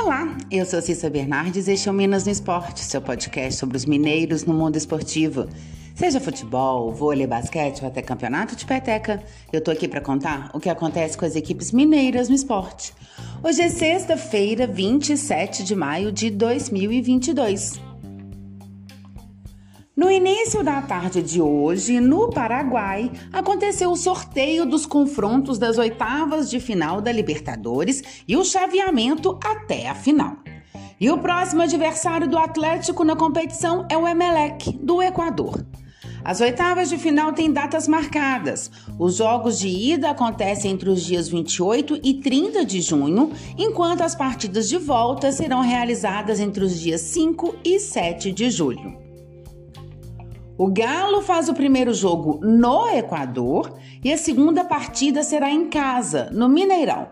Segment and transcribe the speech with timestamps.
[0.00, 3.76] Olá, eu sou Cissa Bernardes e este é o Minas no Esporte, seu podcast sobre
[3.76, 5.48] os mineiros no mundo esportivo.
[5.92, 9.20] Seja futebol, vôlei, basquete ou até campeonato de peteca,
[9.52, 12.94] eu tô aqui para contar o que acontece com as equipes mineiras no esporte.
[13.42, 17.87] Hoje é sexta-feira, 27 de maio de 2022.
[19.98, 26.48] No início da tarde de hoje, no Paraguai, aconteceu o sorteio dos confrontos das oitavas
[26.48, 30.36] de final da Libertadores e o chaveamento até a final.
[31.00, 35.66] E o próximo adversário do Atlético na competição é o Emelec, do Equador.
[36.24, 38.70] As oitavas de final têm datas marcadas.
[39.00, 44.14] Os jogos de ida acontecem entre os dias 28 e 30 de junho, enquanto as
[44.14, 49.07] partidas de volta serão realizadas entre os dias 5 e 7 de julho.
[50.58, 56.28] O Galo faz o primeiro jogo no Equador e a segunda partida será em casa,
[56.32, 57.10] no Mineirão.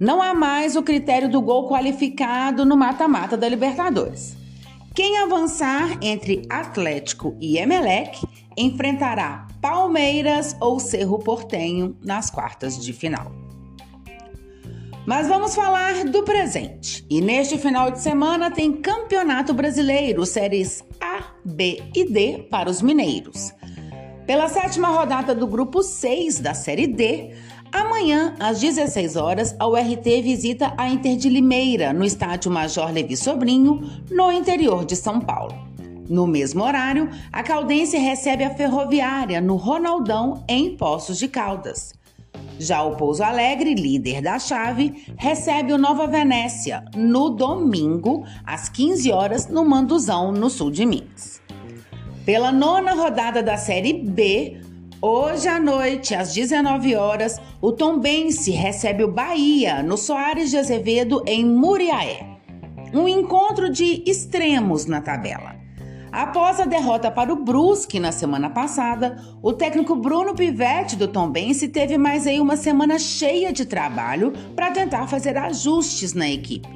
[0.00, 4.36] Não há mais o critério do gol qualificado no mata-mata da Libertadores.
[4.92, 13.30] Quem avançar entre Atlético e Emelec enfrentará Palmeiras ou Cerro Portenho nas quartas de final.
[15.06, 17.06] Mas vamos falar do presente.
[17.08, 21.09] E neste final de semana tem Campeonato Brasileiro, séries A,
[21.44, 23.52] B e D para os mineiros.
[24.26, 27.34] Pela sétima rodada do grupo 6 da série D,
[27.72, 33.16] amanhã às 16 horas, a URT visita a Inter de Limeira, no estádio Major Levi
[33.16, 33.80] Sobrinho,
[34.10, 35.70] no interior de São Paulo.
[36.08, 41.92] No mesmo horário, a Caldense recebe a Ferroviária no Ronaldão, em Poços de Caldas.
[42.60, 49.10] Já o Pouso Alegre, líder da chave, recebe o Nova Venécia no domingo, às 15
[49.10, 51.40] horas, no Manduzão, no sul de Minas.
[52.26, 54.60] Pela nona rodada da Série B,
[55.00, 61.22] hoje à noite, às 19 horas, o Tombense recebe o Bahia no Soares de Azevedo,
[61.26, 62.26] em Muriaé.
[62.92, 65.56] Um encontro de extremos na tabela.
[66.12, 71.68] Após a derrota para o Brusque na semana passada, o técnico Bruno Pivetti do Tombense
[71.68, 76.68] teve mais aí uma semana cheia de trabalho para tentar fazer ajustes na equipe.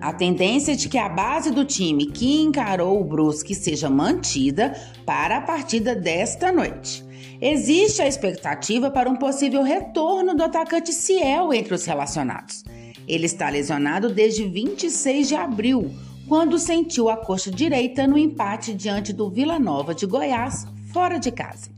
[0.00, 4.74] A tendência é de que a base do time que encarou o Brusque seja mantida
[5.04, 7.04] para a partida desta noite.
[7.40, 12.64] Existe a expectativa para um possível retorno do atacante Ciel entre os relacionados.
[13.06, 15.90] Ele está lesionado desde 26 de abril,
[16.30, 21.32] quando sentiu a coxa direita no empate diante do Vila Nova de Goiás, fora de
[21.32, 21.72] casa.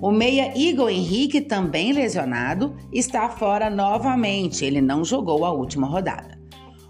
[0.00, 4.64] O meia Igor Henrique, também lesionado, está fora novamente.
[4.64, 6.36] Ele não jogou a última rodada.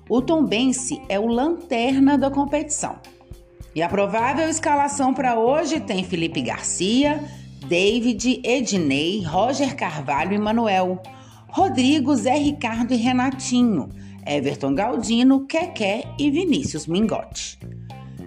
[0.08, 2.96] O Tombense é o lanterna da competição.
[3.74, 7.22] E a provável escalação para hoje tem Felipe Garcia,
[7.68, 11.02] David, Ednei, Roger Carvalho e Manuel,
[11.46, 13.90] Rodrigo, Zé Ricardo e Renatinho,
[14.26, 17.58] Everton Galdino, Keké e Vinícius Mingotti.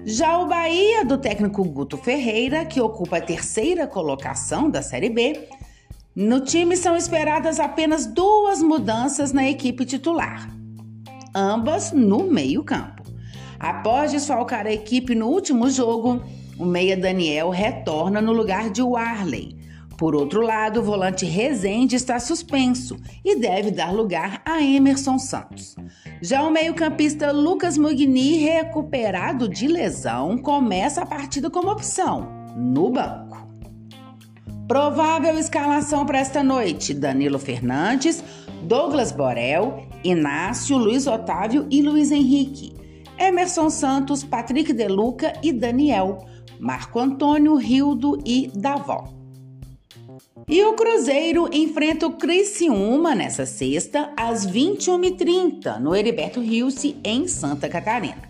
[0.05, 5.47] Já o Bahia, do técnico Guto Ferreira, que ocupa a terceira colocação da Série B,
[6.15, 10.49] no time são esperadas apenas duas mudanças na equipe titular,
[11.35, 13.03] ambas no meio-campo.
[13.59, 16.23] Após desfalcar a equipe no último jogo,
[16.57, 19.58] o meia Daniel retorna no lugar de Warley,
[19.99, 25.75] por outro lado, o volante Rezende está suspenso e deve dar lugar a Emerson Santos.
[26.21, 33.45] Já o meio-campista Lucas Mugni, recuperado de lesão, começa a partida como opção, no banco.
[34.69, 38.23] Provável escalação para esta noite: Danilo Fernandes,
[38.63, 42.73] Douglas Borel, Inácio, Luiz Otávio e Luiz Henrique.
[43.17, 46.25] Emerson Santos, Patrick Deluca e Daniel.
[46.57, 49.18] Marco Antônio, Rildo e Davó.
[50.47, 57.69] E o Cruzeiro enfrenta o Criciúma nessa sexta, às 21h30, no Heriberto Rilse, em Santa
[57.69, 58.29] Catarina.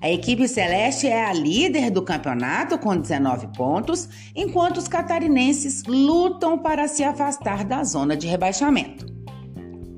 [0.00, 6.58] A equipe celeste é a líder do campeonato com 19 pontos, enquanto os catarinenses lutam
[6.58, 9.06] para se afastar da zona de rebaixamento.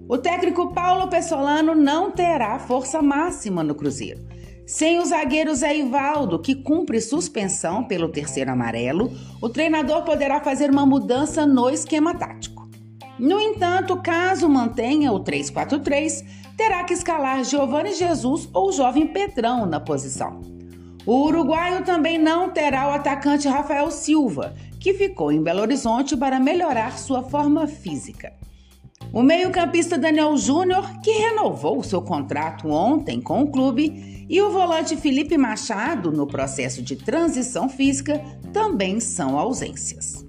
[0.09, 4.27] O técnico Paulo Pessolano não terá força máxima no Cruzeiro.
[4.69, 9.11] Sem o zagueiro Zé Ivaldo, que cumpre suspensão pelo terceiro amarelo,
[9.41, 12.69] o treinador poderá fazer uma mudança no esquema tático.
[13.19, 16.23] No entanto, caso mantenha o 3-4-3,
[16.55, 20.43] terá que escalar Giovanni Jesus ou jovem Pedrão na posição.
[21.07, 26.39] O uruguaio também não terá o atacante Rafael Silva, que ficou em Belo Horizonte para
[26.39, 28.38] melhorar sua forma física.
[29.13, 34.97] O meio-campista Daniel Júnior, que renovou seu contrato ontem com o clube, e o volante
[34.97, 38.23] Felipe Machado, no processo de transição física,
[38.53, 40.27] também são ausências.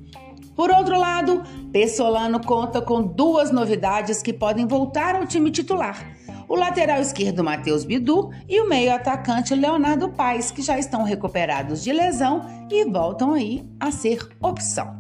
[0.56, 6.16] Por outro lado, Pessolano conta com duas novidades que podem voltar ao time titular.
[6.48, 11.84] o lateral esquerdo Matheus Bidu e o meio atacante Leonardo Paes, que já estão recuperados
[11.84, 12.42] de lesão
[12.72, 14.98] e voltam aí a ser opção.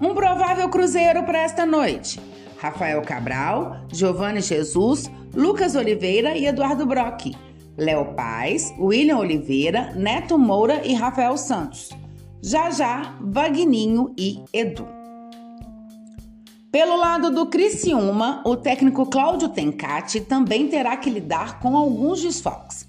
[0.00, 2.18] Um provável cruzeiro para esta noite.
[2.62, 7.34] Rafael Cabral, Giovanni Jesus, Lucas Oliveira e Eduardo Brock.
[7.76, 11.90] Léo Paz, William Oliveira, Neto Moura e Rafael Santos.
[12.40, 14.86] Já já, Vagninho e Edu.
[16.70, 22.86] Pelo lado do Criciúma, o técnico Cláudio Tencati também terá que lidar com alguns desfalques.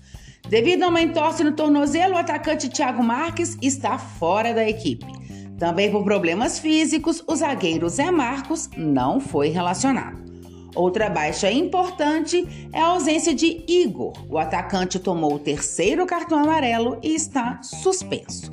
[0.48, 5.23] Devido a uma entorse no tornozelo, o atacante Thiago Marques está fora da equipe.
[5.63, 10.21] Também por problemas físicos, o zagueiro Zé Marcos não foi relacionado.
[10.75, 14.12] Outra baixa importante é a ausência de Igor.
[14.30, 18.51] O atacante tomou o terceiro cartão amarelo e está suspenso.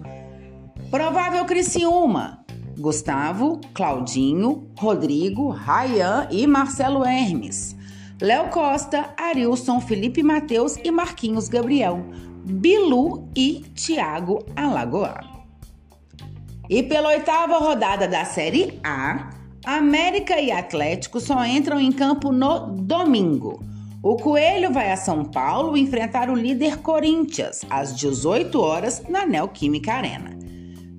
[0.88, 2.44] Provável Criciúma.
[2.78, 7.74] Gustavo, Claudinho, Rodrigo, Rayan e Marcelo Hermes.
[8.22, 12.06] Léo Costa, Arilson, Felipe Mateus e Marquinhos Gabriel.
[12.44, 15.29] Bilu e Thiago Alagoano.
[16.70, 19.30] E pela oitava rodada da Série A,
[19.66, 23.60] América e Atlético só entram em campo no domingo.
[24.00, 29.94] O Coelho vai a São Paulo enfrentar o líder Corinthians às 18 horas na Neoquímica
[29.94, 30.30] Arena.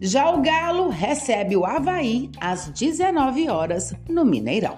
[0.01, 4.77] Já o Galo recebe o Havaí às 19 horas no Mineirão.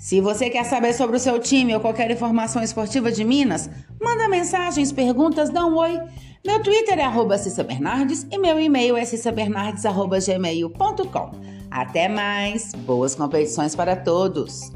[0.00, 3.70] Se você quer saber sobre o seu time ou qualquer informação esportiva de Minas,
[4.02, 6.00] manda mensagens, perguntas, dá um oi.
[6.46, 11.30] Meu Twitter é arroba Bernardes e meu e-mail é cissabernardes.gmail.com.
[11.70, 12.74] Até mais!
[12.74, 14.70] Boas competições para todos!